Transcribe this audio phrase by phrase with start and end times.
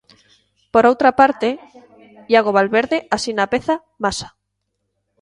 [0.73, 1.49] Por outra parte,
[2.31, 4.33] Iago Valverde asina a peza 'Masa'.